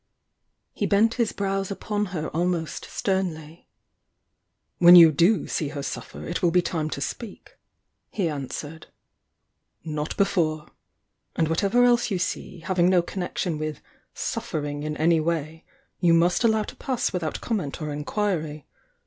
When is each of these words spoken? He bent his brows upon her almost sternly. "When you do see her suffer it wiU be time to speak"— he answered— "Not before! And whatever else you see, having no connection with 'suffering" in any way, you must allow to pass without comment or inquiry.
He 0.73 0.87
bent 0.87 1.13
his 1.13 1.31
brows 1.31 1.69
upon 1.69 2.05
her 2.05 2.27
almost 2.29 2.85
sternly. 2.85 3.67
"When 4.79 4.95
you 4.95 5.11
do 5.11 5.45
see 5.47 5.67
her 5.67 5.83
suffer 5.83 6.25
it 6.27 6.37
wiU 6.41 6.51
be 6.51 6.63
time 6.63 6.89
to 6.89 6.99
speak"— 7.01 7.55
he 8.09 8.27
answered— 8.27 8.87
"Not 9.83 10.17
before! 10.17 10.65
And 11.35 11.47
whatever 11.47 11.83
else 11.83 12.09
you 12.09 12.17
see, 12.17 12.61
having 12.61 12.89
no 12.89 13.03
connection 13.03 13.59
with 13.59 13.79
'suffering" 14.15 14.81
in 14.81 14.97
any 14.97 15.19
way, 15.19 15.65
you 15.99 16.15
must 16.15 16.43
allow 16.43 16.63
to 16.63 16.75
pass 16.77 17.13
without 17.13 17.39
comment 17.39 17.79
or 17.79 17.91
inquiry. 17.93 18.65